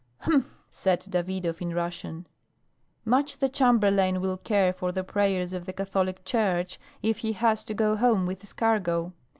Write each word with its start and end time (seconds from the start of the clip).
"Humph!" 0.21 0.57
said 0.71 1.01
Davidov 1.01 1.61
in 1.61 1.75
Russian. 1.75 2.25
"Much 3.05 3.37
the 3.37 3.47
Chamberlain 3.47 4.19
will 4.19 4.37
care 4.37 4.73
for 4.73 4.91
the 4.91 5.03
prayers 5.03 5.53
of 5.53 5.67
the 5.67 5.73
Catholic 5.73 6.25
Church 6.25 6.79
if 7.03 7.19
he 7.19 7.33
has 7.33 7.63
to 7.65 7.75
go 7.75 7.95
home 7.95 8.25
with 8.25 8.41
his 8.41 8.53
cargo. 8.53 9.13